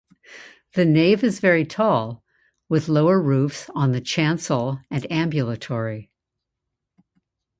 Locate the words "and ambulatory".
4.89-6.09